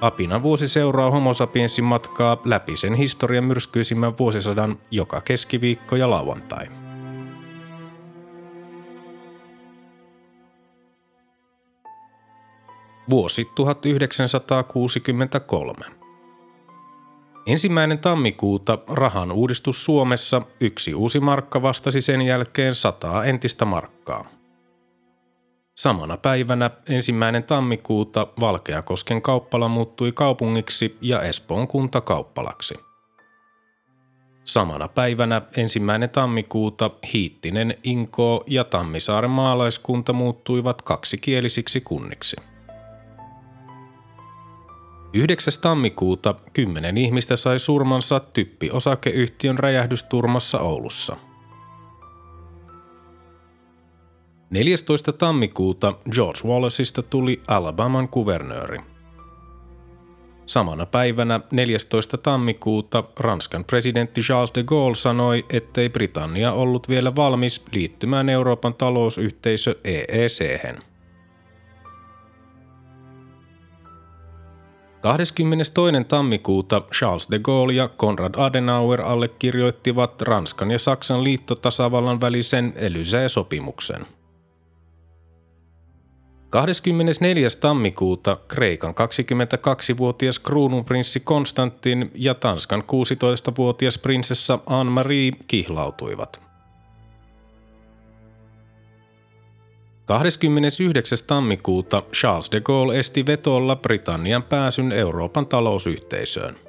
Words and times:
Apina 0.00 0.42
vuosi 0.42 0.68
seuraa 0.68 1.10
homo 1.10 1.34
sapiensin 1.34 1.84
matkaa 1.84 2.36
läpi 2.44 2.76
sen 2.76 2.94
historian 2.94 3.44
myrskyisimmän 3.44 4.18
vuosisadan 4.18 4.78
joka 4.90 5.20
keskiviikko 5.20 5.96
ja 5.96 6.10
lauantai. 6.10 6.66
Vuosi 13.10 13.50
1963. 13.54 15.84
Ensimmäinen 17.46 17.98
tammikuuta 17.98 18.78
rahan 18.88 19.32
uudistus 19.32 19.84
Suomessa 19.84 20.42
yksi 20.60 20.94
uusi 20.94 21.20
markka 21.20 21.62
vastasi 21.62 22.00
sen 22.00 22.22
jälkeen 22.22 22.74
sataa 22.74 23.24
entistä 23.24 23.64
markkaa. 23.64 24.37
Samana 25.78 26.16
päivänä 26.16 26.70
ensimmäinen 26.88 27.44
tammikuuta 27.44 28.26
Valkeakosken 28.40 29.22
kauppala 29.22 29.68
muuttui 29.68 30.12
kaupungiksi 30.12 30.98
ja 31.00 31.22
Espoon 31.22 31.68
kunta 31.68 32.00
kauppalaksi. 32.00 32.74
Samana 34.44 34.88
päivänä 34.88 35.42
ensimmäinen 35.56 36.10
tammikuuta 36.10 36.90
Hiittinen, 37.12 37.78
Inkoo 37.82 38.44
ja 38.46 38.64
Tammisaaren 38.64 39.30
maalaiskunta 39.30 40.12
muuttuivat 40.12 40.82
kaksikielisiksi 40.82 41.80
kunniksi. 41.80 42.36
9. 45.12 45.52
tammikuuta 45.62 46.34
kymmenen 46.52 46.98
ihmistä 46.98 47.36
sai 47.36 47.58
surmansa 47.58 48.20
Typpi-osakeyhtiön 48.20 49.58
räjähdysturmassa 49.58 50.60
Oulussa– 50.60 51.16
14. 54.50 55.12
tammikuuta 55.12 55.94
George 56.12 56.40
Wallaceista 56.44 57.02
tuli 57.02 57.42
Alabaman 57.46 58.08
kuvernööri. 58.08 58.78
Samana 60.46 60.86
päivänä 60.86 61.40
14. 61.50 62.16
tammikuuta 62.16 63.04
Ranskan 63.16 63.64
presidentti 63.64 64.20
Charles 64.20 64.54
de 64.54 64.62
Gaulle 64.62 64.94
sanoi, 64.94 65.44
ettei 65.50 65.88
Britannia 65.88 66.52
ollut 66.52 66.88
vielä 66.88 67.16
valmis 67.16 67.64
liittymään 67.72 68.28
Euroopan 68.28 68.74
talousyhteisö 68.74 69.74
EEC. 69.84 70.40
-hän. 70.40 70.78
22. 75.00 76.04
tammikuuta 76.08 76.82
Charles 76.94 77.28
de 77.30 77.38
Gaulle 77.38 77.72
ja 77.72 77.88
Konrad 77.88 78.34
Adenauer 78.36 79.00
allekirjoittivat 79.00 80.22
Ranskan 80.22 80.70
ja 80.70 80.78
Saksan 80.78 81.24
liittotasavallan 81.24 82.20
välisen 82.20 82.72
Elysee-sopimuksen– 82.76 84.06
24. 86.50 87.48
tammikuuta 87.60 88.36
Kreikan 88.48 88.94
22-vuotias 88.94 90.38
kruununprinssi 90.38 91.20
Konstantin 91.20 92.10
ja 92.14 92.34
Tanskan 92.34 92.82
16-vuotias 92.82 93.98
prinsessa 93.98 94.58
Anne-Marie 94.66 95.32
kihlautuivat. 95.46 96.40
29. 100.04 101.18
tammikuuta 101.26 102.02
Charles 102.12 102.52
de 102.52 102.60
Gaulle 102.60 102.98
esti 102.98 103.26
vetolla 103.26 103.76
Britannian 103.76 104.42
pääsyn 104.42 104.92
Euroopan 104.92 105.46
talousyhteisöön– 105.46 106.56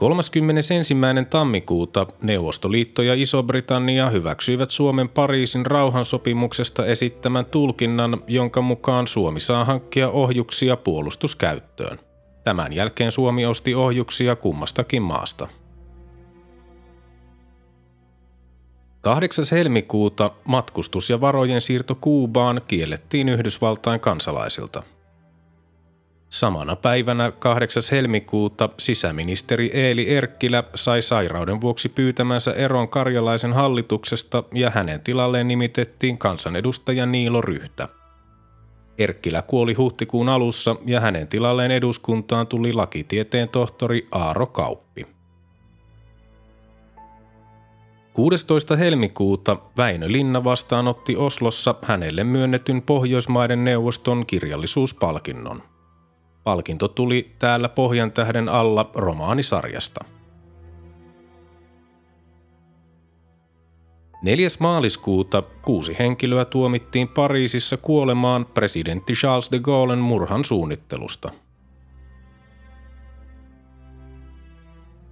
31. 0.00 0.94
tammikuuta 1.30 2.06
Neuvostoliitto 2.22 3.02
ja 3.02 3.14
Iso-Britannia 3.14 4.10
hyväksyivät 4.10 4.70
Suomen 4.70 5.08
Pariisin 5.08 5.66
rauhansopimuksesta 5.66 6.86
esittämän 6.86 7.44
tulkinnan, 7.44 8.22
jonka 8.26 8.60
mukaan 8.60 9.06
Suomi 9.06 9.40
saa 9.40 9.64
hankkia 9.64 10.10
ohjuksia 10.10 10.76
puolustuskäyttöön. 10.76 11.98
Tämän 12.44 12.72
jälkeen 12.72 13.12
Suomi 13.12 13.46
osti 13.46 13.74
ohjuksia 13.74 14.36
kummastakin 14.36 15.02
maasta. 15.02 15.48
8. 19.00 19.44
helmikuuta 19.50 20.30
matkustus- 20.44 21.10
ja 21.10 21.20
varojen 21.20 21.60
siirto 21.60 21.94
Kuubaan 21.94 22.60
kiellettiin 22.68 23.28
Yhdysvaltain 23.28 24.00
kansalaisilta– 24.00 24.82
Samana 26.30 26.76
päivänä 26.76 27.32
8. 27.38 27.82
helmikuuta 27.92 28.68
sisäministeri 28.78 29.70
Eeli 29.74 30.14
Erkkilä 30.14 30.64
sai 30.74 31.02
sairauden 31.02 31.60
vuoksi 31.60 31.88
pyytämänsä 31.88 32.52
eron 32.52 32.88
karjalaisen 32.88 33.52
hallituksesta 33.52 34.44
ja 34.54 34.70
hänen 34.70 35.00
tilalleen 35.00 35.48
nimitettiin 35.48 36.18
kansanedustaja 36.18 37.06
Niilo 37.06 37.40
Ryhtä. 37.40 37.88
Erkkilä 38.98 39.42
kuoli 39.42 39.74
huhtikuun 39.74 40.28
alussa 40.28 40.76
ja 40.86 41.00
hänen 41.00 41.28
tilalleen 41.28 41.70
eduskuntaan 41.70 42.46
tuli 42.46 42.72
lakitieteen 42.72 43.48
tohtori 43.48 44.08
Aaro 44.12 44.46
Kauppi. 44.46 45.06
16. 48.12 48.76
helmikuuta 48.76 49.56
Väinö 49.76 50.12
Linna 50.12 50.44
vastaanotti 50.44 51.16
Oslossa 51.16 51.74
hänelle 51.82 52.24
myönnetyn 52.24 52.82
Pohjoismaiden 52.82 53.64
neuvoston 53.64 54.26
kirjallisuuspalkinnon. 54.26 55.62
Palkinto 56.50 56.88
tuli 56.88 57.30
täällä 57.38 57.68
Pohjan 57.68 58.12
tähden 58.12 58.48
alla 58.48 58.90
romaanisarjasta. 58.94 60.04
4. 64.22 64.48
maaliskuuta 64.58 65.42
kuusi 65.62 65.96
henkilöä 65.98 66.44
tuomittiin 66.44 67.08
Pariisissa 67.08 67.76
kuolemaan 67.76 68.46
presidentti 68.46 69.12
Charles 69.12 69.52
de 69.52 69.58
Gaullen 69.58 69.98
murhan 69.98 70.44
suunnittelusta. 70.44 71.30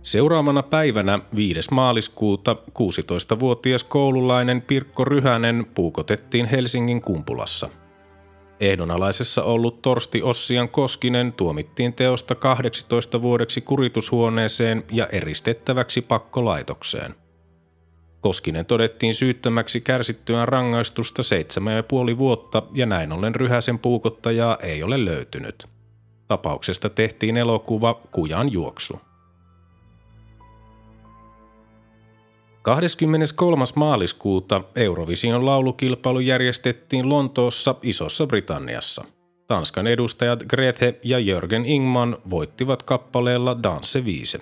Seuraavana 0.03 0.62
päivänä 0.62 1.19
5. 1.37 1.60
maaliskuuta 1.70 2.56
16-vuotias 2.70 3.84
koululainen 3.84 4.62
Pirkko 4.62 5.05
Ryhänen 5.05 5.66
puukotettiin 5.75 6.47
Helsingin 6.47 7.00
kumpulassa– 7.03 7.69
Ehdonalaisessa 8.61 9.43
ollut 9.43 9.83
Torsti 9.83 10.23
Ossian 10.23 10.69
Koskinen 10.69 11.33
tuomittiin 11.33 11.93
teosta 11.93 12.35
18 12.35 13.23
vuodeksi 13.23 13.61
kuritushuoneeseen 13.61 14.85
ja 14.93 15.07
eristettäväksi 15.07 16.03
pakkolaitokseen. 16.03 17.15
Koskinen 18.21 18.67
todettiin 18.67 19.15
syyttömäksi 19.15 19.81
kärsittyään 19.81 20.49
rangaistusta 20.49 21.23
seitsemän 21.23 21.77
ja 21.77 21.83
puoli 21.83 22.19
vuotta 22.19 22.63
ja 22.73 22.87
näin 22.87 23.13
ollen 23.13 23.35
Ryhäsen 23.35 23.79
puukottajaa 23.79 24.57
ei 24.63 24.83
ole 24.83 25.05
löytynyt. 25.05 25.67
Tapauksesta 26.29 26.91
tehtiin 26.91 27.37
elokuva 27.37 28.01
Kujan 28.13 28.53
juoksu. 28.53 29.01
23. 32.63 33.65
maaliskuuta 33.75 34.61
Eurovision 34.77 35.47
laulukilpailu 35.47 36.21
järjestettiin 36.21 37.09
Lontoossa 37.09 37.75
Isossa 37.82 38.27
Britanniassa. 38.27 39.05
Tanskan 39.47 39.87
edustajat 39.87 40.43
Grete 40.43 41.00
ja 41.05 41.19
Jörgen 41.19 41.67
Ingman 41.67 42.19
voittivat 42.31 42.82
kappaleella 42.82 43.62
Danse 43.62 44.05
Viise. 44.05 44.38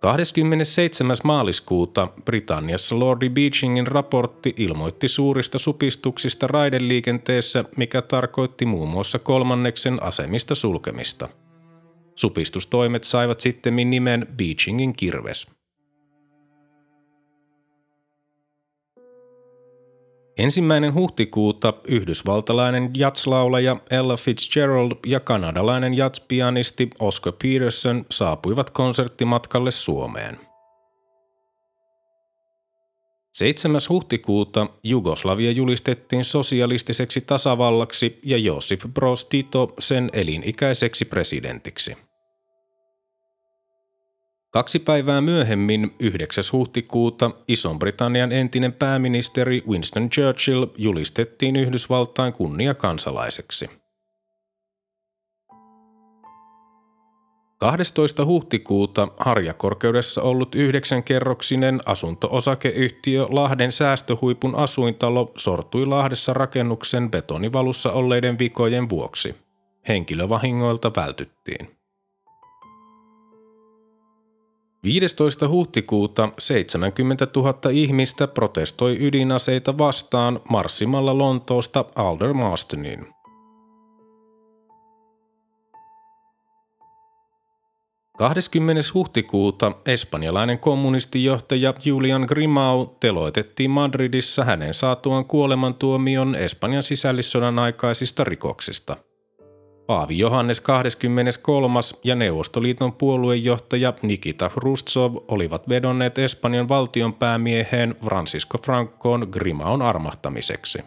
27. 0.00 1.16
maaliskuuta 1.24 2.08
Britanniassa 2.24 2.98
Lordi 2.98 3.30
Beechingin 3.30 3.86
raportti 3.86 4.54
ilmoitti 4.56 5.08
suurista 5.08 5.58
supistuksista 5.58 6.46
raideliikenteessä, 6.46 7.64
mikä 7.76 8.02
tarkoitti 8.02 8.66
muun 8.66 8.88
muassa 8.88 9.18
kolmanneksen 9.18 10.02
asemista 10.02 10.54
sulkemista– 10.54 11.28
Supistustoimet 12.14 13.04
saivat 13.04 13.40
sitten 13.40 13.76
nimen 13.76 14.26
Beachingin 14.36 14.96
kirves. 14.96 15.46
Ensimmäinen 20.38 20.94
huhtikuuta 20.94 21.74
yhdysvaltalainen 21.88 22.90
jatslaulaja 22.94 23.76
Ella 23.90 24.16
Fitzgerald 24.16 24.92
ja 25.06 25.20
kanadalainen 25.20 25.94
jatspianisti 25.94 26.90
Oscar 26.98 27.32
Peterson 27.42 28.06
saapuivat 28.10 28.70
konserttimatkalle 28.70 29.70
Suomeen– 29.70 30.38
7. 33.32 33.80
huhtikuuta 33.88 34.66
Jugoslavia 34.82 35.50
julistettiin 35.50 36.24
sosialistiseksi 36.24 37.20
tasavallaksi 37.20 38.18
ja 38.22 38.38
Josip 38.38 38.80
Broz 38.94 39.24
Tito 39.24 39.74
sen 39.78 40.10
elinikäiseksi 40.12 41.04
presidentiksi. 41.04 41.96
Kaksi 44.50 44.78
päivää 44.78 45.20
myöhemmin, 45.20 45.94
9. 45.98 46.44
huhtikuuta, 46.52 47.30
Ison-Britannian 47.48 48.32
entinen 48.32 48.72
pääministeri 48.72 49.62
Winston 49.68 50.10
Churchill 50.10 50.66
julistettiin 50.76 51.56
Yhdysvaltain 51.56 52.32
kunniakansalaiseksi. 52.32 53.81
12. 57.62 58.24
huhtikuuta 58.24 59.08
harjakorkeudessa 59.18 60.22
ollut 60.22 60.54
yhdeksänkerroksinen 60.54 61.80
asunto-osakeyhtiö 61.86 63.26
Lahden 63.30 63.72
säästöhuipun 63.72 64.54
asuintalo 64.54 65.32
sortui 65.36 65.86
Lahdessa 65.86 66.32
rakennuksen 66.32 67.10
betonivalussa 67.10 67.92
olleiden 67.92 68.38
vikojen 68.38 68.88
vuoksi. 68.88 69.34
Henkilövahingoilta 69.88 70.92
vältyttiin. 70.96 71.68
15. 74.84 75.48
huhtikuuta 75.48 76.28
70 76.38 77.26
000 77.36 77.54
ihmistä 77.72 78.26
protestoi 78.26 78.96
ydinaseita 79.00 79.78
vastaan 79.78 80.40
marssimalla 80.48 81.18
Lontoosta 81.18 81.84
Aldermastoniin. 81.94 83.21
20. 88.22 88.82
huhtikuuta 88.94 89.72
espanjalainen 89.86 90.58
kommunistijohtaja 90.58 91.74
Julian 91.84 92.22
Grimau 92.28 92.86
teloitettiin 92.86 93.70
Madridissa 93.70 94.44
hänen 94.44 94.74
saatuaan 94.74 95.24
kuolemantuomion 95.24 96.34
Espanjan 96.34 96.82
sisällissodan 96.82 97.58
aikaisista 97.58 98.24
rikoksista. 98.24 98.96
Paavi 99.86 100.18
Johannes 100.18 100.60
23. 100.60 101.80
ja 102.04 102.14
Neuvostoliiton 102.14 102.92
puoluejohtaja 102.92 103.94
Nikita 104.02 104.48
Hrustsov 104.48 105.16
olivat 105.28 105.68
vedonneet 105.68 106.18
Espanjan 106.18 106.68
valtionpäämieheen 106.68 107.94
Francisco 108.04 108.58
Francoon 108.58 109.28
Grimaun 109.30 109.82
armahtamiseksi. 109.82 110.78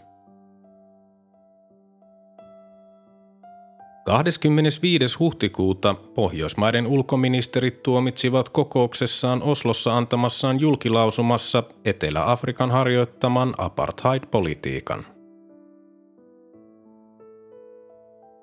25. 4.05 5.17
huhtikuuta 5.19 5.93
Pohjoismaiden 5.93 6.87
ulkoministerit 6.87 7.83
tuomitsivat 7.83 8.49
kokouksessaan 8.49 9.43
Oslossa 9.43 9.97
antamassaan 9.97 10.59
julkilausumassa 10.59 11.63
Etelä-Afrikan 11.85 12.71
harjoittaman 12.71 13.55
apartheid-politiikan. 13.57 15.05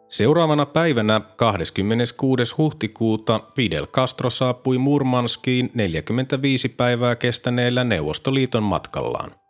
Seuraavana 0.09 0.67
päivänä 0.67 1.21
26. 1.37 2.55
huhtikuuta 2.59 3.41
Fidel 3.57 3.87
Castro 3.87 4.31
saapui 4.31 4.79
Murmanskiin 4.79 5.71
45 5.75 6.69
päivää 6.69 7.17
kestäneellä 7.17 7.85
Neuvostoliiton 7.85 8.63
matkallaan. 8.63 9.42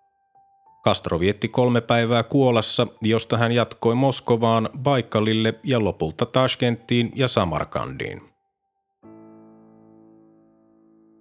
Castro 0.85 1.21
vietti 1.21 1.49
kolme 1.49 1.81
päivää 1.81 2.23
Kuolassa, 2.23 2.87
josta 3.03 3.39
hän 3.39 3.53
jatkoi 3.53 3.95
Moskovaan, 3.95 4.69
Baikalille 4.79 5.55
ja 5.65 5.85
lopulta 5.85 6.27
Tashkenttiin 6.27 7.13
ja 7.15 7.29
Samarkandiin. 7.29 8.23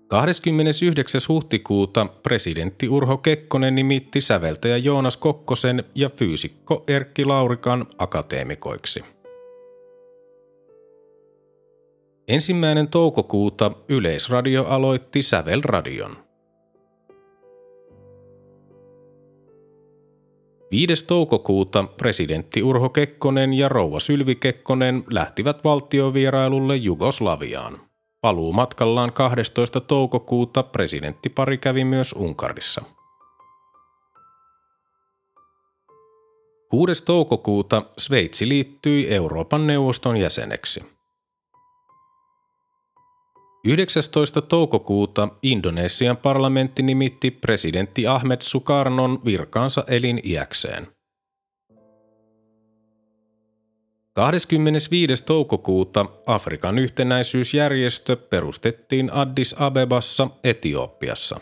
29. 0.07 1.21
huhtikuuta 1.29 2.05
presidentti 2.05 2.89
Urho 2.89 3.17
Kekkonen 3.17 3.75
nimitti 3.75 4.21
säveltäjä 4.21 4.77
Joonas 4.77 5.17
Kokkosen 5.17 5.83
ja 5.95 6.09
fyysikko 6.09 6.83
Erkki 6.87 7.25
Laurikan 7.25 7.85
akateemikoiksi. 7.97 9.03
Ensimmäinen 12.27 12.87
toukokuuta 12.87 13.71
Yleisradio 13.89 14.65
aloitti 14.65 15.21
Sävelradion. 15.21 16.30
5. 20.71 21.05
toukokuuta 21.05 21.83
presidentti 21.83 22.63
Urho 22.63 22.89
Kekkonen 22.89 23.53
ja 23.53 23.69
rouva 23.69 23.99
Sylvi 23.99 24.35
Kekkonen 24.35 25.03
lähtivät 25.09 25.63
valtiovierailulle 25.63 26.75
Jugoslaviaan. 26.75 27.81
Paluu 28.21 28.53
matkallaan 28.53 29.13
12. 29.13 29.79
toukokuuta 29.79 30.63
presidenttipari 30.63 31.57
kävi 31.57 31.83
myös 31.83 32.13
Unkarissa. 32.13 32.81
6. 36.69 37.05
toukokuuta 37.05 37.83
Sveitsi 37.97 38.47
liittyi 38.47 39.13
Euroopan 39.13 39.67
neuvoston 39.67 40.17
jäseneksi. 40.17 41.00
19. 43.63 44.41
toukokuuta 44.41 45.27
Indonesian 45.41 46.17
parlamentti 46.17 46.81
nimitti 46.81 47.31
presidentti 47.31 48.07
Ahmed 48.07 48.37
Sukarnon 48.41 49.19
virkaansa 49.25 49.83
eliniäkseen. 49.87 50.87
25. 54.13 55.23
toukokuuta 55.25 56.05
Afrikan 56.25 56.79
yhtenäisyysjärjestö 56.79 58.15
perustettiin 58.15 59.13
Addis 59.13 59.55
Abebassa, 59.59 60.27
Etiopiassa. 60.43 61.39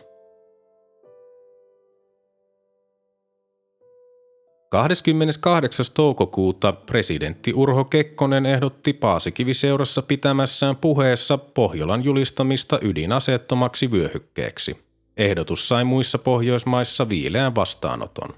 28. 4.69 5.85
toukokuuta 5.93 6.73
presidentti 6.73 7.53
Urho 7.53 7.85
Kekkonen 7.85 8.45
ehdotti 8.45 8.93
Paasikiviseurassa 8.93 10.01
pitämässään 10.01 10.75
puheessa 10.75 11.37
Pohjolan 11.37 12.03
julistamista 12.03 12.79
ydinaseettomaksi 12.81 13.91
vyöhykkeeksi. 13.91 14.77
Ehdotus 15.17 15.67
sai 15.67 15.83
muissa 15.83 16.17
Pohjoismaissa 16.17 17.09
viileän 17.09 17.55
vastaanoton. 17.55 18.29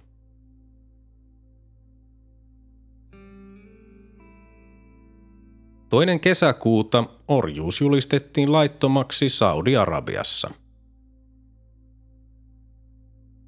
Toinen 5.89 6.19
kesäkuuta 6.19 7.03
orjuus 7.27 7.81
julistettiin 7.81 8.51
laittomaksi 8.51 9.29
Saudi-Arabiassa– 9.29 10.51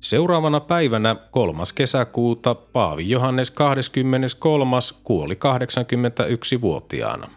Seuraavana 0.03 0.59
päivänä 0.59 1.15
3. 1.31 1.63
kesäkuuta 1.75 2.55
Paavi 2.55 3.09
Johannes 3.09 3.51
23. 3.51 4.77
kuoli 5.03 5.33
81-vuotiaana. 5.33 7.29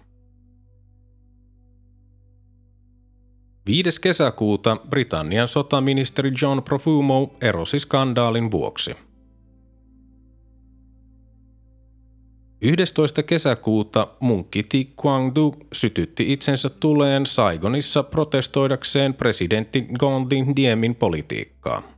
5. 3.66 4.00
kesäkuuta 4.00 4.76
Britannian 4.90 5.49
sotaministeri 5.49 6.32
John 6.42 6.62
Profumo 6.62 7.37
erosi 7.40 7.78
skandaalin 7.78 8.50
vuoksi. 8.50 8.96
11. 12.61 13.23
kesäkuuta 13.23 14.08
munkki 14.20 14.62
Thi 14.62 14.92
Quang 15.04 15.35
Du 15.35 15.54
sytytti 15.73 16.32
itsensä 16.32 16.70
tuleen 16.70 17.26
Saigonissa 17.26 18.02
protestoidakseen 18.02 19.14
presidentti 19.14 19.87
Gondin 19.99 20.56
Diemin 20.56 20.94
politiikkaa. 20.94 21.96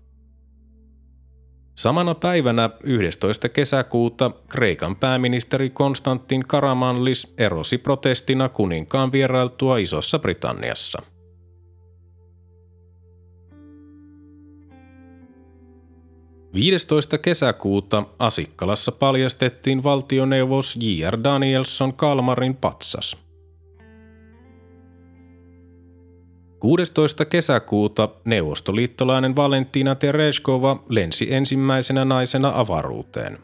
Samana 1.79 2.15
päivänä 2.15 2.71
11. 2.83 3.49
kesäkuuta 3.49 4.31
Kreikan 4.49 4.97
pääministeri 4.97 5.71
Konstantin 5.71 6.45
Karamanlis 6.47 7.35
erosi 7.37 7.79
protestina 7.79 8.49
kuninkaan 8.49 9.13
vierailtua 9.13 9.79
Isossa 9.79 10.19
Britanniassa. 10.19 11.03
Viidestoista 16.55 17.19
kesäkuuta 17.19 18.05
Asikkalassa 18.19 18.93
paljastettiin 18.93 19.83
valtioneuvos 19.83 20.77
J.R. 20.81 21.19
Danielson 21.25 21.95
Kalmarin 21.95 22.57
patsas– 22.57 23.17
16. 26.61 27.25
kesäkuuta 27.25 28.09
neuvostoliittolainen 28.25 29.37
Valentina 29.37 29.95
Tereshkova 29.95 30.85
lensi 30.89 31.35
ensimmäisenä 31.35 32.05
naisena 32.05 32.53
avaruuteen. 32.55 33.39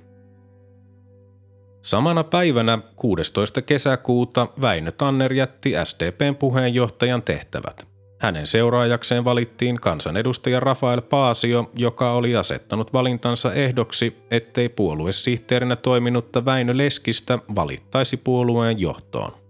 Samana 1.80 2.24
päivänä 2.24 2.78
16. 2.96 3.62
kesäkuuta 3.62 4.48
Väinö 4.60 4.92
Tanner 4.92 5.32
jätti 5.32 5.72
SDPn 5.84 6.36
puheenjohtajan 6.38 7.22
tehtävät. 7.22 7.86
Hänen 8.18 8.46
seuraajakseen 8.46 9.24
valittiin 9.24 9.76
kansanedustaja 9.76 10.60
Rafael 10.60 11.00
Paasio, 11.00 11.70
joka 11.74 12.12
oli 12.12 12.36
asettanut 12.36 12.92
valintansa 12.92 13.54
ehdoksi, 13.54 14.16
ettei 14.30 14.68
puoluesihteerinä 14.68 15.76
toiminutta 15.76 16.44
Väinö 16.44 16.76
Leskistä 16.76 17.38
valittaisi 17.54 18.16
puolueen 18.16 18.80
johtoon. 18.80 19.43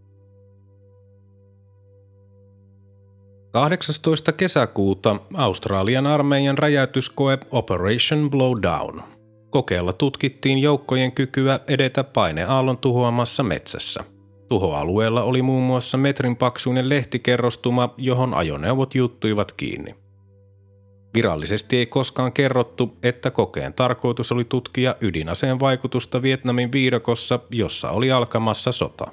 18. 3.55 4.33
kesäkuuta 4.33 5.17
Australian 5.35 6.07
armeijan 6.07 6.59
räjäytyskoe 6.59 7.39
Operation 7.51 8.31
Blowdown. 8.31 9.03
Kokeella 9.51 9.93
tutkittiin 9.93 10.59
joukkojen 10.59 11.13
kykyä 11.13 11.61
edetä 11.69 12.05
paineaallon 12.05 12.79
tuhoamassa 12.79 13.43
metsässä. 13.43 14.05
Tuhoalueella 14.49 15.23
oli 15.23 15.43
muun 15.43 15.63
muassa 15.63 15.99
metrin 15.99 16.37
paksuinen 16.37 16.89
lehtikerrostuma, 16.89 17.95
johon 17.97 18.35
ajoneuvot 18.35 18.95
juttuivat 18.95 19.53
kiinni. 19.53 19.95
Virallisesti 21.15 21.77
ei 21.77 21.87
koskaan 21.87 22.33
kerrottu, 22.33 22.97
että 23.03 23.31
kokeen 23.31 23.75
tarkoitus 23.75 24.33
oli 24.33 24.45
tutkia 24.45 24.95
ydinaseen 25.01 25.61
vaikutusta 25.61 26.23
Vietnamin 26.23 26.73
viidakossa, 26.73 27.39
jossa 27.51 27.91
oli 27.91 28.13
alkamassa 28.13 28.73
sota. 28.73 29.07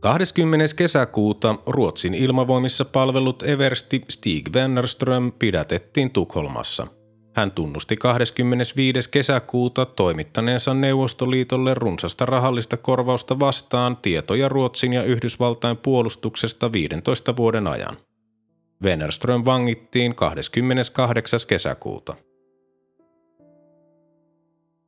20. 0.00 0.64
kesäkuuta 0.76 1.54
Ruotsin 1.66 2.14
ilmavoimissa 2.14 2.84
palvelut 2.84 3.42
Eversti 3.42 4.02
Stig 4.08 4.48
Wennerström 4.54 5.32
pidätettiin 5.32 6.10
Tukholmassa. 6.10 6.86
Hän 7.36 7.50
tunnusti 7.50 7.96
25. 7.96 9.10
kesäkuuta 9.10 9.86
toimittaneensa 9.86 10.74
Neuvostoliitolle 10.74 11.74
runsasta 11.74 12.26
rahallista 12.26 12.76
korvausta 12.76 13.40
vastaan 13.40 13.96
tietoja 13.96 14.48
Ruotsin 14.48 14.92
ja 14.92 15.02
Yhdysvaltain 15.02 15.76
puolustuksesta 15.76 16.72
15 16.72 17.36
vuoden 17.36 17.66
ajan. 17.66 17.96
Wennerström 18.82 19.44
vangittiin 19.44 20.14
28. 20.14 21.40
kesäkuuta. 21.48 22.16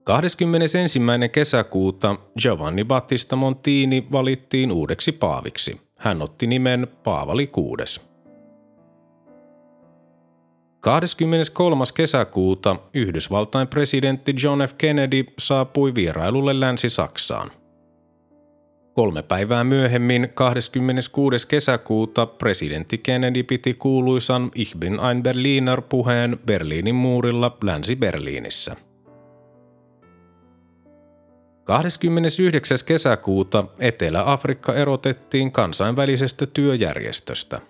21. 0.09 1.01
kesäkuuta 1.33 2.17
Giovanni 2.41 2.85
Battista 2.85 3.37
Montini 3.37 4.07
valittiin 4.13 4.73
uudeksi 4.73 5.13
paaviksi. 5.13 5.81
Hän 5.97 6.23
otti 6.23 6.47
nimen 6.47 6.87
Paavali 7.05 7.51
VI. 7.57 8.01
23. 10.81 11.85
kesäkuuta 11.95 12.77
Yhdysvaltain 12.95 13.69
presidentti 13.69 14.35
John 14.43 14.61
F. 14.69 14.75
Kennedy 14.79 15.25
saapui 15.39 15.95
vierailulle 15.95 16.61
Länsi-Saksaan. 16.61 17.51
Kolme 18.93 19.23
päivää 19.23 19.65
myöhemmin, 19.65 20.29
26. 20.35 21.49
kesäkuuta, 21.49 22.27
presidentti 22.27 22.99
Kennedy 22.99 23.43
piti 23.43 23.75
kuuluisan 23.75 24.51
Ich 24.55 24.77
bin 24.77 25.01
ein 25.11 25.23
Berliner 25.23 25.83
puheen 25.83 26.39
Berliinin 26.47 26.95
muurilla 26.95 27.57
Länsi-Berliinissä. 27.63 28.88
29. 31.69 32.79
kesäkuuta 32.87 33.65
Etelä-Afrikka 33.79 34.75
erotettiin 34.75 35.53
kansainvälisestä 35.53 36.47
työjärjestöstä– 36.47 37.61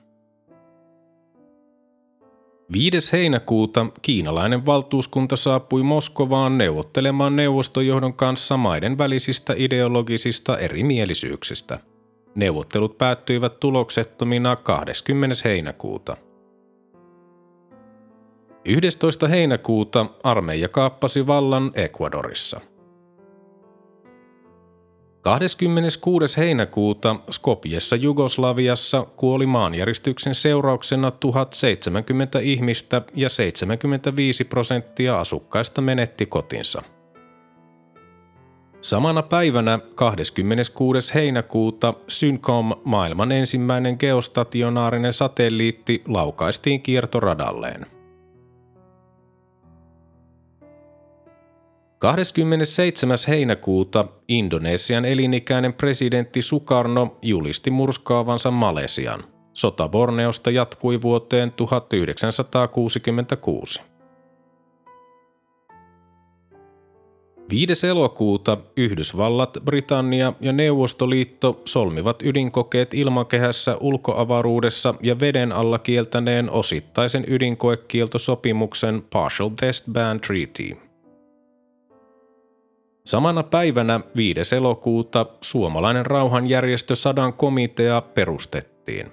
5. 2.73 3.13
heinäkuuta 3.13 3.87
kiinalainen 4.03 4.67
valtuuskunta 4.67 5.37
saapui 5.37 5.83
Moskovaan 5.83 6.59
neuvottelemaan 6.59 7.37
neuvostojohdon 7.37 8.15
kanssa 8.15 8.57
maiden 8.57 8.99
välisistä 8.99 9.55
ideologisista 9.57 10.59
erimielisyyksistä. 10.59 11.79
Neuvottelut 12.35 12.99
päättyivät 12.99 13.61
tuloksettomina 13.61 14.57
20. 14.57 15.37
heinäkuuta. 15.45 16.17
11. 18.65 19.29
heinäkuuta 19.29 20.07
armeija 20.25 20.69
kaappasi 20.69 21.27
vallan 21.27 21.71
Ecuadorissa– 21.75 22.61
26. 25.29 26.37
heinäkuuta 26.37 27.17
Skopjessa 27.31 27.97
Jugoslaviassa 27.97 29.07
kuoli 29.17 29.47
maanjäristyksen 29.47 30.35
seurauksena 30.35 31.11
1070 31.11 32.39
ihmistä 32.39 33.03
ja 33.15 33.29
75 33.29 34.45
prosenttia 34.45 35.19
asukkaista 35.19 35.81
menetti 35.81 36.27
kotinsa. 36.27 36.83
Samana 38.81 39.23
päivänä 39.23 39.79
26. 39.95 41.15
heinäkuuta 41.15 41.95
Syncom, 42.09 42.73
maailman 42.85 43.33
ensimmäinen 43.33 43.97
geostationaarinen 43.99 45.13
satelliitti, 45.13 46.03
laukaistiin 46.07 46.83
kiertoradalleen– 46.83 47.87
27. 51.99 53.17
heinäkuuta 53.29 54.05
Indonesian 54.29 55.05
elinikäinen 55.05 55.73
presidentti 55.73 56.43
Sukarno 56.43 57.17
julisti 57.23 57.71
murskaavansa 57.71 58.51
Malesian. 58.51 59.25
Sota 59.53 59.89
Borneosta 59.89 60.51
jatkui 60.51 61.03
vuoteen 61.03 61.53
1966. 61.53 63.81
5. 67.51 67.87
elokuuta 67.87 68.59
Yhdysvallat, 68.77 69.59
Britannia 69.65 70.33
ja 70.41 70.53
Neuvostoliitto 70.53 71.63
solmivat 71.65 72.23
ydinkokeet 72.23 72.95
ilmakehässä 72.95 73.77
ulkoavaruudessa 73.77 74.95
ja 75.03 75.21
veden 75.21 75.53
alla 75.53 75.79
kieltäneen 75.79 76.51
osittaisen 76.51 77.25
ydinkoekieltosopimuksen 77.29 79.03
Partial 79.11 79.49
Test 79.49 79.85
Ban 79.93 80.21
Treaty– 80.21 80.77
Samana 83.09 83.43
päivänä 83.43 84.01
5. 84.17 84.57
elokuuta 84.57 85.27
suomalainen 85.41 86.07
rauhanjärjestö 86.07 86.95
Sadan 86.95 87.33
komitea 87.33 88.01
perustettiin. 88.01 89.07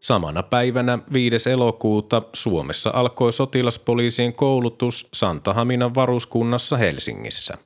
Samana 0.00 0.42
päivänä 0.42 0.98
5. 1.12 1.50
elokuuta 1.50 2.22
Suomessa 2.32 2.90
alkoi 2.94 3.32
sotilaspoliisien 3.32 4.34
koulutus 4.34 5.08
Santahaminan 5.14 5.94
varuskunnassa 5.94 6.76
Helsingissä. 6.76 7.58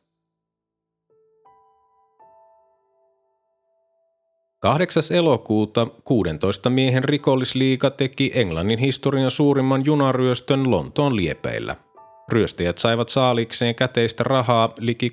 8. 4.61 5.03
elokuuta 5.11 5.87
16 6.05 6.71
miehen 6.71 7.05
rikollisliiga 7.05 7.91
teki 7.91 8.33
Englannin 8.35 8.79
historian 8.79 9.31
suurimman 9.31 9.85
junaryöstön 9.85 10.71
Lontoon 10.71 11.17
liepeillä– 11.17 11.77
Ryöstäjät 12.29 12.79
saivat 12.79 13.09
saalikseen 13.09 13.75
käteistä 13.75 14.25
rahaa 14.25 14.69
liki 14.79 15.13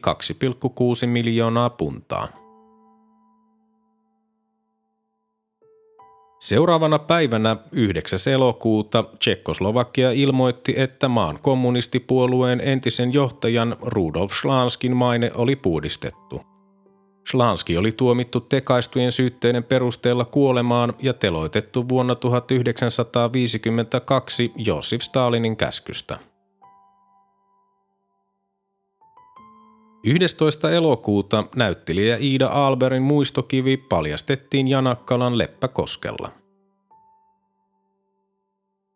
2,6 1.03 1.07
miljoonaa 1.07 1.69
puntaa. 1.69 2.27
Seuraavana 6.39 6.99
päivänä 6.99 7.57
9. 7.71 8.19
elokuuta 8.33 9.03
Tsekkoslovakia 9.19 10.11
ilmoitti, 10.11 10.73
että 10.77 11.07
maan 11.07 11.39
kommunistipuolueen 11.41 12.61
entisen 12.61 13.13
johtajan 13.13 13.75
Rudolf 13.81 14.31
Schlanskin 14.31 14.95
maine 14.95 15.31
oli 15.35 15.55
puhdistettu. 15.55 16.41
Schlanski 17.29 17.77
oli 17.77 17.91
tuomittu 17.91 18.39
tekaistujen 18.39 19.11
syytteiden 19.11 19.63
perusteella 19.63 20.25
kuolemaan 20.25 20.93
ja 20.99 21.13
teloitettu 21.13 21.89
vuonna 21.89 22.15
1952 22.15 24.51
Josif 24.55 25.01
Stalinin 25.01 25.57
käskystä. 25.57 26.19
11. 30.03 30.71
elokuuta 30.71 31.43
näyttelijä 31.55 32.17
Iida 32.17 32.47
Alberin 32.47 33.03
muistokivi 33.03 33.77
paljastettiin 33.77 34.67
Janakkalan 34.67 35.37
Leppäkoskella. 35.37 36.31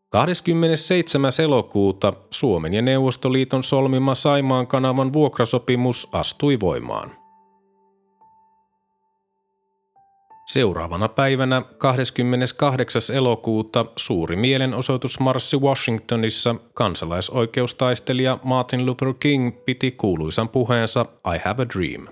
27. 0.09 1.31
elokuuta 1.43 2.13
Suomen 2.31 2.73
ja 2.73 2.81
Neuvostoliiton 2.81 3.63
solmima 3.63 4.15
Saimaan 4.15 4.67
kanavan 4.67 5.13
vuokrasopimus 5.13 6.07
astui 6.11 6.59
voimaan– 6.59 7.11
Seuraavana 10.45 11.09
päivänä 11.09 11.61
28. 11.77 13.01
elokuuta 13.15 13.85
suuri 13.95 14.35
mielenosoitusmarssi 14.35 15.57
Washingtonissa 15.57 16.55
kansalaisoikeustaistelija 16.73 18.39
Martin 18.43 18.85
Luther 18.85 19.13
King 19.19 19.51
piti 19.65 19.91
kuuluisan 19.91 20.49
puheensa 20.49 21.05
I 21.35 21.39
have 21.45 21.63
a 21.63 21.69
dream. 21.69 22.07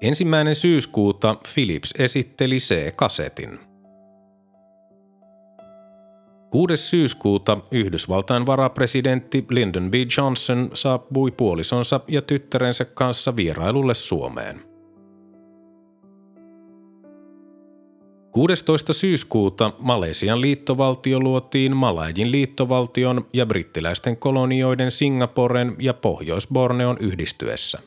Ensimmäinen 0.00 0.54
syyskuuta 0.54 1.36
Philips 1.54 1.94
esitteli 1.98 2.56
C-kasetin. 2.56 3.58
6. 6.50 6.76
syyskuuta 6.76 7.58
Yhdysvaltain 7.70 8.46
varapresidentti 8.46 9.46
Lyndon 9.50 9.90
B. 9.90 9.94
Johnson 10.18 10.70
saapui 10.74 11.30
puolisonsa 11.30 12.00
ja 12.08 12.22
tyttärensä 12.22 12.84
kanssa 12.84 13.36
vierailulle 13.36 13.94
Suomeen. 13.94 14.67
16. 18.38 18.92
syyskuuta 18.92 19.72
Malesian 19.78 20.40
liittovaltio 20.40 21.20
luotiin 21.20 21.76
Malajin 21.76 22.32
liittovaltion 22.32 23.26
ja 23.32 23.46
brittiläisten 23.46 24.16
kolonioiden 24.16 24.90
Singaporen 24.90 25.76
ja 25.78 25.94
Pohjois-Borneon 25.94 26.96
yhdistyessä. 27.00 27.78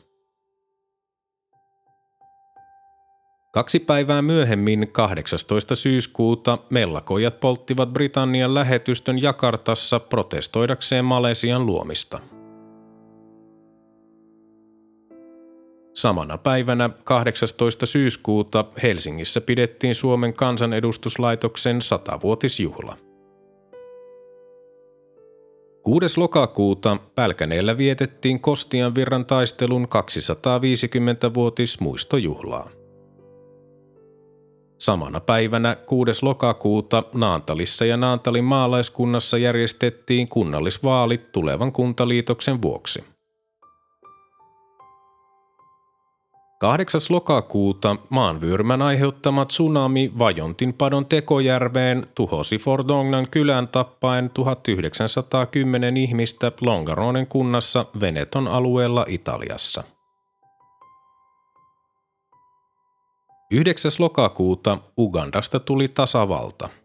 Kaksi 3.52 3.80
päivää 3.80 4.22
myöhemmin, 4.22 4.88
18. 4.92 5.74
syyskuuta, 5.74 6.58
mellakojat 6.70 7.40
polttivat 7.40 7.92
Britannian 7.92 8.54
lähetystön 8.54 9.22
Jakartassa 9.22 10.00
protestoidakseen 10.00 11.04
Malesian 11.04 11.66
luomista. 11.66 12.20
Samana 15.94 16.38
päivänä 16.38 16.90
18. 17.04 17.86
syyskuuta 17.86 18.64
Helsingissä 18.82 19.40
pidettiin 19.40 19.94
Suomen 19.94 20.34
kansanedustuslaitoksen 20.34 21.82
satavuotisjuhla. 21.82 22.96
6. 25.82 26.20
lokakuuta 26.20 26.96
Pälkäneellä 27.14 27.78
vietettiin 27.78 28.40
Kostian 28.40 28.94
virran 28.94 29.26
taistelun 29.26 29.88
250-vuotis 29.88 31.80
muistojuhlaa. 31.80 32.70
Samana 34.78 35.20
päivänä 35.20 35.76
6. 35.86 36.24
lokakuuta 36.24 37.02
Naantalissa 37.14 37.84
ja 37.84 37.96
Naantalin 37.96 38.44
maalaiskunnassa 38.44 39.38
järjestettiin 39.38 40.28
kunnallisvaalit 40.28 41.32
tulevan 41.32 41.72
kuntaliitoksen 41.72 42.62
vuoksi. 42.62 43.11
8. 46.62 47.00
lokakuuta 47.10 47.96
maanvyörmän 48.08 48.82
aiheuttama 48.82 49.44
tsunami 49.44 50.12
Vajontin 50.18 50.74
padon 50.74 51.06
tekojärveen 51.06 52.06
tuhosi 52.14 52.58
Fordognan 52.58 53.26
kylän 53.30 53.68
tappaen 53.68 54.30
1910 54.30 55.96
ihmistä 55.96 56.52
Longaronen 56.60 57.26
kunnassa 57.26 57.86
Veneton 58.00 58.48
alueella 58.48 59.04
Italiassa. 59.08 59.84
9. 63.50 63.90
lokakuuta 63.98 64.78
Ugandasta 64.98 65.60
tuli 65.60 65.88
tasavalta– 65.88 66.68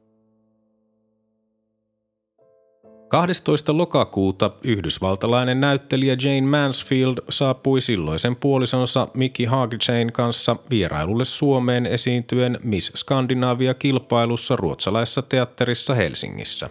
12. 3.07 3.77
lokakuuta 3.77 4.51
yhdysvaltalainen 4.63 5.61
näyttelijä 5.61 6.17
Jane 6.23 6.41
Mansfield 6.41 7.17
saapui 7.29 7.81
silloisen 7.81 8.35
puolisonsa 8.35 9.07
Mickey 9.13 9.45
Hargitsen 9.45 10.11
kanssa 10.11 10.55
vierailulle 10.69 11.25
Suomeen 11.25 11.85
esiintyen 11.85 12.59
Miss 12.63 12.91
Skandinavia-kilpailussa 12.95 14.55
ruotsalaisessa 14.55 15.21
teatterissa 15.21 15.93
Helsingissä. 15.95 16.69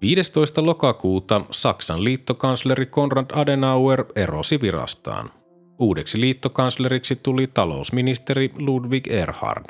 15. 0.00 0.66
lokakuuta 0.66 1.40
Saksan 1.50 2.04
liittokansleri 2.04 2.86
Konrad 2.86 3.26
Adenauer 3.32 4.04
erosi 4.16 4.60
virastaan. 4.60 5.30
Uudeksi 5.78 6.20
liittokansleriksi 6.20 7.16
tuli 7.16 7.46
talousministeri 7.46 8.52
Ludwig 8.58 9.06
Erhard. 9.06 9.64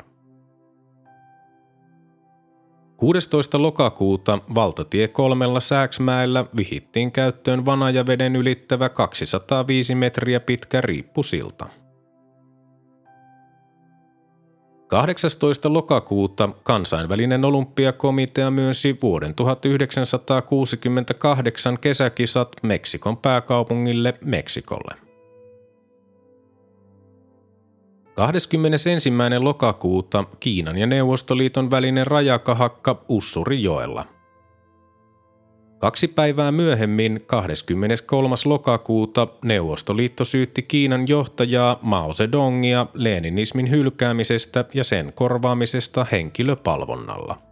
16. 2.97 3.61
lokakuuta 3.61 4.39
valtatie 4.55 5.07
kolmella 5.07 5.59
Sääksmäellä 5.59 6.45
vihittiin 6.57 7.11
käyttöön 7.11 7.65
Vanajaveden 7.65 8.35
ylittävä 8.35 8.89
205 8.89 9.95
metriä 9.95 10.39
pitkä 10.39 10.81
riippusilta. 10.81 11.67
18. 14.87 15.73
lokakuuta 15.73 16.49
kansainvälinen 16.63 17.45
olympiakomitea 17.45 18.51
myönsi 18.51 18.97
vuoden 19.01 19.35
1968 19.35 21.79
kesäkisat 21.79 22.49
Meksikon 22.63 23.17
pääkaupungille 23.17 24.13
Meksikolle. 24.21 25.06
21. 28.17 29.09
lokakuuta 29.39 30.23
Kiinan 30.39 30.77
ja 30.77 30.87
Neuvostoliiton 30.87 31.71
välinen 31.71 32.07
rajakahakka 32.07 33.03
Ussurijoella. 33.09 34.05
Kaksi 35.79 36.07
päivää 36.07 36.51
myöhemmin, 36.51 37.23
23. 37.25 38.35
lokakuuta, 38.45 39.27
Neuvostoliitto 39.43 40.25
syytti 40.25 40.61
Kiinan 40.61 41.07
johtajaa 41.07 41.79
Mao 41.81 42.13
Zedongia 42.13 42.87
leninismin 42.93 43.69
hylkäämisestä 43.69 44.65
ja 44.73 44.83
sen 44.83 45.13
korvaamisesta 45.15 46.05
henkilöpalvonnalla. 46.11 47.46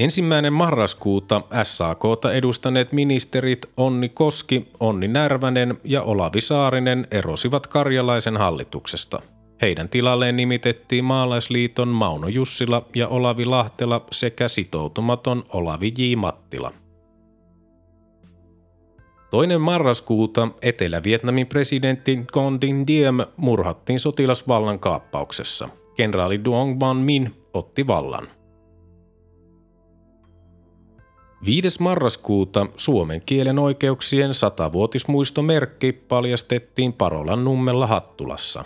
Ensimmäinen 0.00 0.52
marraskuuta 0.52 1.42
SAKta 1.62 2.32
edustaneet 2.32 2.92
ministerit 2.92 3.66
Onni 3.76 4.08
Koski, 4.08 4.68
Onni 4.80 5.08
Närvänen 5.08 5.78
ja 5.84 6.02
Olavi 6.02 6.40
Saarinen 6.40 7.06
erosivat 7.10 7.66
Karjalaisen 7.66 8.36
hallituksesta. 8.36 9.22
Heidän 9.62 9.88
tilalleen 9.88 10.36
nimitettiin 10.36 11.04
Maalaisliiton 11.04 11.88
Mauno 11.88 12.28
Jussila 12.28 12.86
ja 12.94 13.08
Olavi 13.08 13.44
Lahtela 13.44 14.04
sekä 14.12 14.48
sitoutumaton 14.48 15.44
Olavi 15.52 15.92
J. 15.98 16.16
Mattila. 16.16 16.72
Toinen 19.30 19.60
marraskuuta 19.60 20.48
Etelä-Vietnamin 20.62 21.46
presidentti 21.46 22.18
Condin 22.32 22.86
Diem 22.86 23.16
murhattiin 23.36 24.00
sotilasvallan 24.00 24.78
kaappauksessa. 24.78 25.68
Kenraali 25.96 26.44
Duong 26.44 26.80
Van 26.80 26.96
Min 26.96 27.34
otti 27.54 27.86
vallan– 27.86 28.28
5. 31.44 31.82
marraskuuta 31.82 32.66
suomen 32.76 33.22
kielen 33.26 33.58
oikeuksien 33.58 34.34
satavuotismuistomerkki 34.34 35.92
paljastettiin 35.92 36.92
Parolan 36.92 37.44
nummella 37.44 37.86
Hattulassa. 37.86 38.64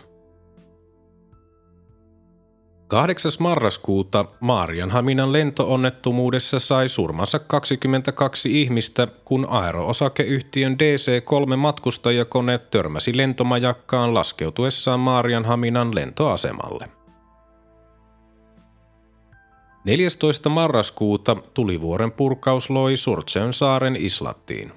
8. 2.88 3.32
marraskuuta 3.38 4.24
Maarianhaminan 4.40 5.32
lentoonnettomuudessa 5.32 6.58
sai 6.58 6.88
surmansa 6.88 7.38
22 7.38 8.62
ihmistä, 8.62 9.08
kun 9.24 9.46
aeroosakeyhtiön 9.48 10.72
DC-3 10.72 11.56
matkustajakone 11.56 12.58
törmäsi 12.58 13.16
lentomajakkaan 13.16 14.14
laskeutuessaan 14.14 15.00
Maarianhaminan 15.00 15.94
lentoasemalle. 15.94 16.88
14. 19.84 20.48
marraskuuta 20.48 21.36
tulivuoren 21.54 22.12
purkaus 22.12 22.70
loi 22.70 22.96
Surtseön 22.96 23.52
saaren 23.52 23.96
Islattiin. 23.96 24.72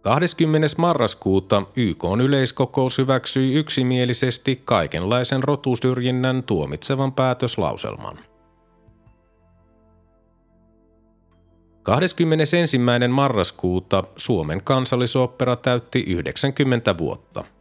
20. 0.00 0.66
marraskuuta 0.78 1.62
YK 1.76 2.04
yleiskokous 2.22 2.98
hyväksyi 2.98 3.54
yksimielisesti 3.54 4.62
kaikenlaisen 4.64 5.44
rotusyrjinnän 5.44 6.42
tuomitsevan 6.42 7.12
päätöslauselman. 7.12 8.18
21. 11.82 12.78
marraskuuta 13.08 14.04
Suomen 14.16 14.62
kansallisopera 14.64 15.56
täytti 15.56 16.00
90 16.00 16.98
vuotta– 16.98 17.44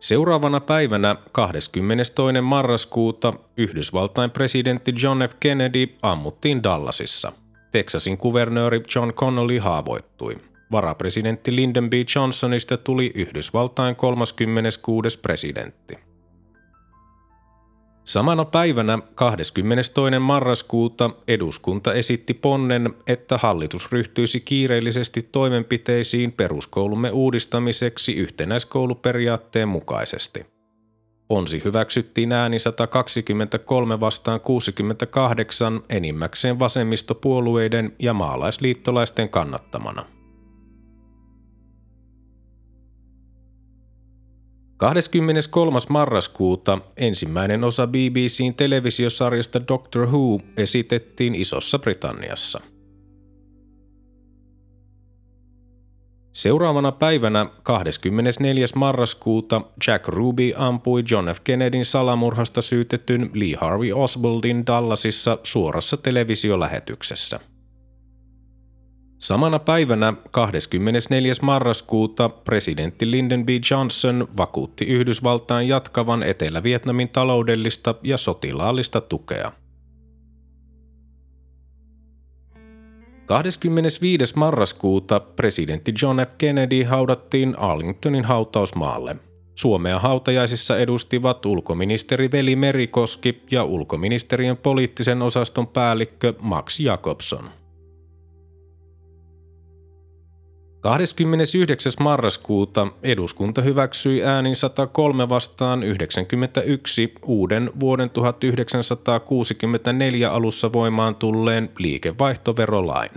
Seuraavana 0.00 0.60
päivänä 0.60 1.16
22. 1.32 2.10
marraskuuta 2.42 3.32
Yhdysvaltain 3.56 4.30
presidentti 4.30 4.94
John 5.02 5.18
F. 5.28 5.36
Kennedy 5.40 5.86
ammuttiin 6.02 6.62
Dallasissa. 6.62 7.32
Texasin 7.72 8.18
kuvernööri 8.18 8.82
John 8.94 9.12
Connolly 9.12 9.58
haavoittui. 9.58 10.36
Varapresidentti 10.72 11.56
Lyndon 11.56 11.90
B. 11.90 11.92
Johnsonista 12.16 12.76
tuli 12.76 13.12
Yhdysvaltain 13.14 13.96
36. 13.96 15.18
presidentti. 15.18 15.98
Samana 18.06 18.44
päivänä 18.44 18.98
22. 19.14 19.92
marraskuuta 20.20 21.10
eduskunta 21.28 21.94
esitti 21.94 22.34
ponnen, 22.34 22.94
että 23.06 23.38
hallitus 23.38 23.92
ryhtyisi 23.92 24.40
kiireellisesti 24.40 25.28
toimenpiteisiin 25.32 26.32
peruskoulumme 26.32 27.10
uudistamiseksi 27.10 28.12
yhtenäiskouluperiaatteen 28.12 29.68
mukaisesti. 29.68 30.46
Ponsi 31.28 31.62
hyväksyttiin 31.64 32.32
ääni 32.32 32.58
123 32.58 34.00
vastaan 34.00 34.40
68 34.40 35.80
enimmäkseen 35.88 36.58
vasemmistopuolueiden 36.58 37.92
ja 37.98 38.14
maalaisliittolaisten 38.14 39.28
kannattamana. 39.28 40.15
23. 44.76 45.78
marraskuuta 45.88 46.78
ensimmäinen 46.96 47.64
osa 47.64 47.86
BBCn 47.86 48.54
televisiosarjasta 48.56 49.68
Doctor 49.68 50.06
Who 50.06 50.40
esitettiin 50.56 51.34
Isossa 51.34 51.78
Britanniassa. 51.78 52.60
Seuraavana 56.32 56.92
päivänä 56.92 57.46
24. 57.62 58.66
marraskuuta 58.74 59.62
Jack 59.86 60.08
Ruby 60.08 60.52
ampui 60.56 61.04
John 61.10 61.26
F. 61.34 61.40
Kennedyn 61.44 61.84
salamurhasta 61.84 62.62
syytetyn 62.62 63.30
Lee 63.34 63.54
Harvey 63.60 63.92
Oswaldin 63.92 64.66
Dallasissa 64.66 65.38
suorassa 65.42 65.96
televisiolähetyksessä. 65.96 67.40
Samana 69.18 69.58
päivänä 69.58 70.14
24. 70.30 71.32
marraskuuta 71.42 72.28
presidentti 72.28 73.10
Lyndon 73.10 73.46
B. 73.46 73.48
Johnson 73.70 74.28
vakuutti 74.36 74.84
Yhdysvaltain 74.84 75.68
jatkavan 75.68 76.22
Etelä-Vietnamin 76.22 77.08
taloudellista 77.08 77.94
ja 78.02 78.16
sotilaallista 78.16 79.00
tukea. 79.00 79.52
25. 83.26 84.36
marraskuuta 84.36 85.20
presidentti 85.20 85.94
John 86.02 86.18
F. 86.26 86.30
Kennedy 86.38 86.82
haudattiin 86.82 87.58
Arlingtonin 87.58 88.24
hautausmaalle. 88.24 89.16
Suomea 89.54 89.98
hautajaisissa 89.98 90.78
edustivat 90.78 91.46
ulkoministeri 91.46 92.32
Veli 92.32 92.56
Merikoski 92.56 93.42
ja 93.50 93.64
ulkoministeriön 93.64 94.56
poliittisen 94.56 95.22
osaston 95.22 95.66
päällikkö 95.66 96.34
Max 96.40 96.80
Jacobson. 96.80 97.50
29. 100.86 101.92
marraskuuta 102.00 102.86
eduskunta 103.02 103.62
hyväksyi 103.62 104.24
äänin 104.24 104.56
103 104.56 105.28
vastaan 105.28 105.82
91 105.82 107.14
uuden 107.24 107.70
vuoden 107.80 108.10
1964 108.10 110.30
alussa 110.30 110.72
voimaan 110.72 111.14
tulleen 111.14 111.70
liikevaihtoverolain. 111.78 113.10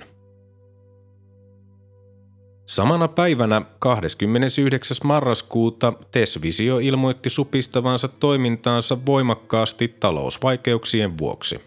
Samana 2.65 3.07
päivänä 3.07 3.61
29. 3.79 4.97
marraskuuta 5.03 5.93
Tesvisio 6.11 6.79
ilmoitti 6.79 7.29
supistavansa 7.29 8.07
toimintaansa 8.07 8.97
voimakkaasti 9.05 9.87
talousvaikeuksien 9.87 11.17
vuoksi. 11.17 11.59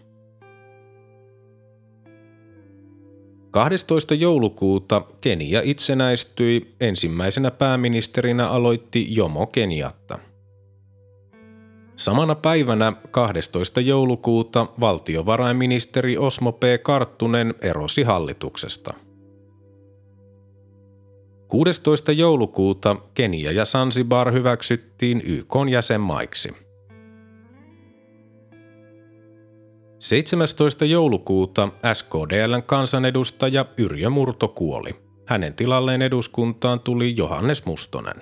12. 3.53 4.13
joulukuuta 4.13 5.01
Kenia 5.21 5.61
itsenäistyi, 5.63 6.75
ensimmäisenä 6.79 7.51
pääministerinä 7.51 8.47
aloitti 8.47 9.15
Jomo 9.15 9.45
Keniatta. 9.47 10.19
Samana 11.95 12.35
päivänä 12.35 12.93
12. 13.11 13.81
joulukuuta 13.81 14.67
valtiovarainministeri 14.79 16.17
Osmo 16.17 16.51
P. 16.51 16.63
Karttunen 16.83 17.53
erosi 17.61 18.03
hallituksesta. 18.03 18.93
16. 21.47 22.11
joulukuuta 22.11 22.95
Kenia 23.13 23.51
ja 23.51 23.65
Sansibar 23.65 24.33
hyväksyttiin 24.33 25.21
YK 25.25 25.53
jäsenmaiksi. 25.71 26.62
17. 30.03 30.85
joulukuuta 30.85 31.69
SKDLn 31.93 32.63
kansanedustaja 32.65 33.65
Yrjö 33.77 34.09
Murto 34.09 34.47
kuoli. 34.47 34.95
Hänen 35.25 35.53
tilalleen 35.53 36.01
eduskuntaan 36.01 36.79
tuli 36.79 37.17
Johannes 37.17 37.65
Mustonen. 37.65 38.15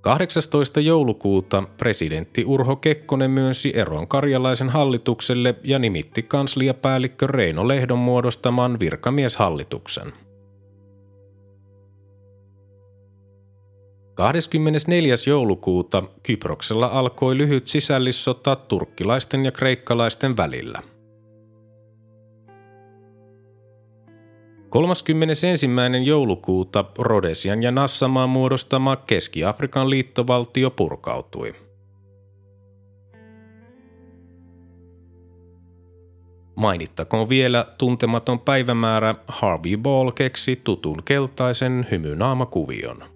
18. 0.00 0.80
joulukuuta 0.80 1.62
presidentti 1.76 2.44
Urho 2.44 2.76
Kekkonen 2.76 3.30
myönsi 3.30 3.72
eron 3.74 4.08
karjalaisen 4.08 4.70
hallitukselle 4.70 5.54
ja 5.64 5.78
nimitti 5.78 6.22
kansliapäällikkö 6.22 7.26
Reino 7.26 7.68
Lehdon 7.68 7.98
muodostaman 7.98 8.78
virkamieshallituksen– 8.78 10.12
24. 14.16 15.14
joulukuuta 15.26 16.02
Kyproksella 16.22 16.86
alkoi 16.86 17.36
lyhyt 17.36 17.68
sisällissota 17.68 18.56
turkkilaisten 18.56 19.44
ja 19.44 19.52
kreikkalaisten 19.52 20.36
välillä. 20.36 20.82
31. 24.68 25.46
joulukuuta 26.04 26.84
Rodesian 26.98 27.62
ja 27.62 27.70
Nassamaan 27.70 28.28
muodostama 28.28 28.96
Keski-Afrikan 28.96 29.90
liittovaltio 29.90 30.70
purkautui. 30.70 31.54
Mainittakoon 36.54 37.28
vielä 37.28 37.66
tuntematon 37.78 38.40
päivämäärä 38.40 39.14
Harvey 39.28 39.76
Ball 39.76 40.10
keksi 40.10 40.60
tutun 40.64 41.02
keltaisen 41.04 41.86
hymynaamakuvion. 41.90 43.15